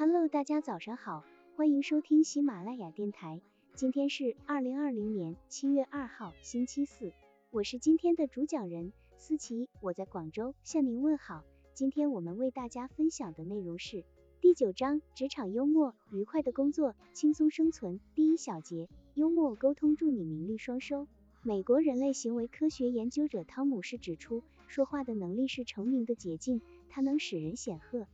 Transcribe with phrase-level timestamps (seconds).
[0.00, 1.24] Hello，大家早上好，
[1.56, 3.42] 欢迎收听喜马拉雅电台。
[3.74, 7.12] 今天是二零二零年七月二号，星期四。
[7.50, 11.44] 我是今天的主讲人思琪，我在广州向您问好。
[11.74, 14.02] 今天我们为大家分享的内容是
[14.40, 18.00] 第九章职场幽默，愉快的工作，轻松生存。
[18.14, 21.08] 第一小节，幽默沟通助你名利双收。
[21.42, 28.06] 美国人类行为科学研究者汤姆士指出，说话的能力是成名的捷径，它能使人显赫。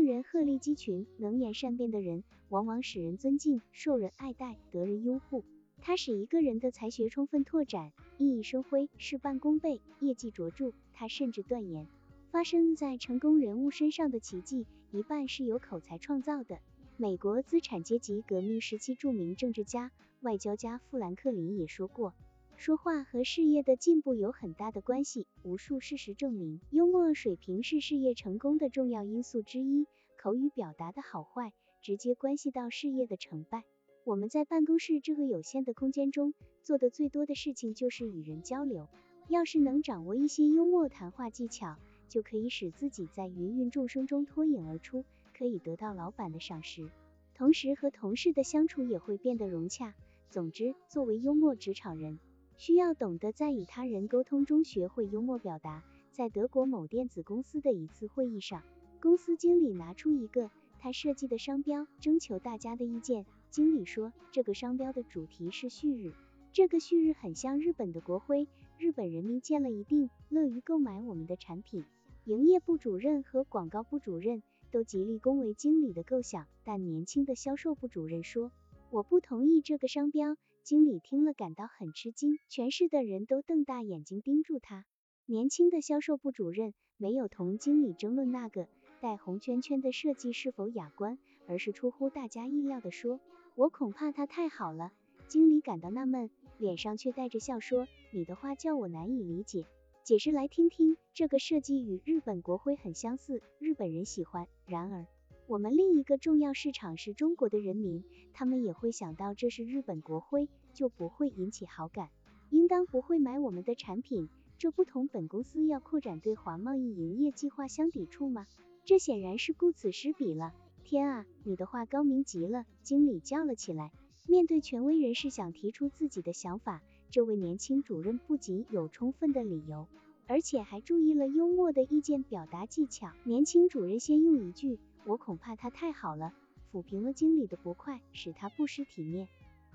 [0.00, 5.44] 令人鹤立鸡群，能言善辩的人，往往使人尊敬，受人爱戴，得人拥护。
[5.82, 10.72] 它使一个人的才学充分拓展，熠熠生辉，事半功倍，业绩卓著。
[10.94, 11.86] 他甚至断言，
[12.30, 16.60] 发生在成功人物身上的奇迹，一半是由口才创造的。
[16.96, 22.14] 美国资产阶级革命时期著名政治家、外交家富兰克林也说过。
[22.60, 29.86] 说话和事业的进步有很大的关系，无数事实证明，幽默水平是事业成功的重要因素之一。
[30.18, 33.64] 口语表达的好坏，直接关系到事业的成败。
[34.04, 38.88] 我们在办公室这个有限的空间中，做的最多的事情就是与人交流。
[39.28, 41.78] 要是能掌握一些幽默谈话技巧，
[42.10, 46.90] 就可以使自己在芸芸众生中脱颖而出，可以得到老板的赏识，
[47.34, 49.94] 同时和同事的相处也会变得融洽。
[50.28, 52.18] 总之，作为幽默职场人。
[52.60, 55.82] 需要懂得在与他人沟通中学会幽默表达。
[56.12, 58.62] 在德国某电子公司的一次会议上，
[59.00, 63.24] 公司经理拿出一个他设计的商标，征求大家的意见。
[63.48, 66.12] 经理说，这个商标的主题是旭日，
[66.52, 71.86] 这个旭日很像日本的国徽，日本人民见了一定乐于购买我们的产品。
[72.26, 78.52] 营业部主任和广告部主任都极力恭维经理的构想，但年轻的销售部主任说，
[78.90, 80.36] 我不同意这个商标。
[80.62, 84.84] 经理听了感到很吃惊，全市的人都瞪大眼睛盯住他。
[85.26, 88.68] 年轻的销售部主任没有同经理争论那个
[89.00, 93.20] 带红圈圈的设计是否雅观，而是出乎大家意料的说
[93.56, 94.92] ：“我恐怕它太好了。”
[95.26, 99.64] 经理感到纳闷，脸上却带着笑说：“你的话叫我难以理解，
[100.04, 100.96] 解释来听听。
[101.14, 104.46] 这个设计与日本国徽很相似，日本人喜欢。
[104.66, 105.06] 然而。”
[105.46, 112.08] 我们另一个重要市场是中国的人民，他们也会想到这是日本国徽，就不会引起好感，
[112.50, 114.28] 应当不会买我们的产品。
[114.58, 118.46] 这不同本公司要扩展对华贸易营业计划相抵触吗？
[118.84, 120.52] 这显然是顾此失彼了。
[120.84, 122.66] 天啊，你的话高明极了！
[122.82, 123.92] 经理叫了起来。
[124.26, 129.88] 面对权威人士想提出自己的想法，这位年轻主任不仅有充分的理由，
[130.26, 133.12] 而且还注意了幽默的意见表达技巧。
[133.24, 134.78] 年轻主任先用一句。
[135.06, 136.34] 我恐怕他太好了，
[136.70, 139.28] 抚平了经理的不快，使他不失体面。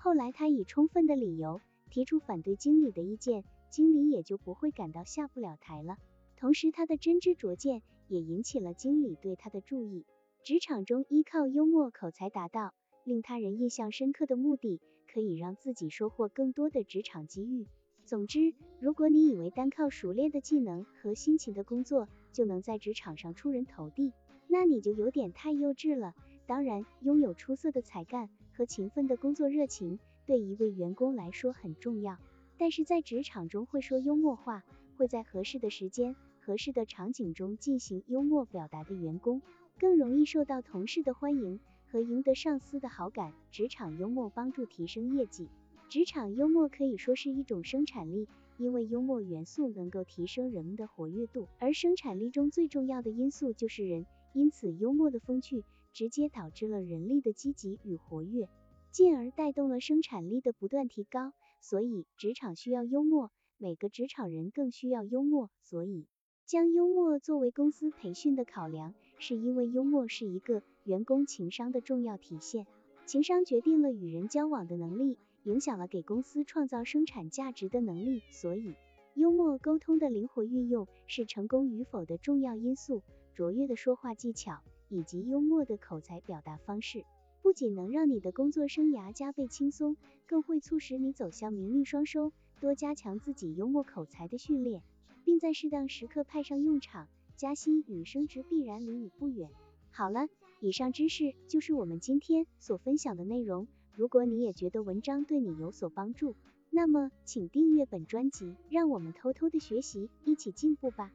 [0.05, 5.97] 后来他以充分的理由提出反对经理的意见，经理也就不会感到下不了台了。
[6.37, 10.05] 同时他的真知灼见也引起了经理对他的注意。
[10.43, 14.79] 职场中依靠幽默口才达到令他人印象深刻的目的，
[15.11, 17.65] 可以让自己收获更多的职场机遇。
[18.05, 24.13] 总之，如果你以为单靠熟练的技能和辛勤的工作就能在职场上出人头地，
[24.47, 26.13] 那你就有点太幼稚了。
[26.45, 32.17] 当然，拥有出色的才干和勤奋的工作热情对一位员工来说很重要。
[32.57, 34.63] 但是在职场中会说幽默话，
[34.97, 39.41] 会在合适的时间、合适的场景中进行幽默表达的员工，
[39.77, 41.59] 更容易受到同事的欢迎
[41.91, 43.33] 和赢得上司的好感。
[43.51, 45.49] 职场幽默帮助提升业绩。
[45.89, 48.27] 职场幽默可以说是一种生产力，
[48.57, 55.63] 因为幽默元素能够提升人们的活跃度，而生产力中最重要的因素就是人，因此幽默的风趣
[55.95, 58.49] 直接导致了人力的积极与活跃，
[58.91, 61.31] 进而带动了生产力的不断提高。
[61.61, 65.49] 所以，职场需要幽默，每个职场人更需要幽默。
[65.63, 66.05] 所以，
[66.45, 72.67] 将幽默作为公司培训的考量，是因为幽默是一个员工情商的重要体现，
[73.05, 75.17] 情商决定了与人交往的能力。
[75.43, 78.73] 影响了给公司创造生产价值的能力，所以
[79.13, 83.01] 幽默沟通的灵活运用是成功与否的重要因素。
[83.35, 87.05] 卓越的说话技巧以及幽默的口才表达方式，
[87.41, 89.95] 不仅能让你的工作生涯加倍轻松，
[90.25, 92.31] 更会促使你走向名利双收。
[92.61, 94.81] 多加强自己幽默口才的训练，
[95.23, 99.49] 并在适当时刻派上用场，加薪与升职必然离你不远。
[99.91, 100.27] 好了，
[100.61, 103.67] 以上知识就是我们今天所分享的内容。
[103.93, 106.35] 如果你也觉得文章对你有所帮助，
[106.69, 111.11] 那么请订阅本专辑，让我们偷偷的学习，一起进步吧。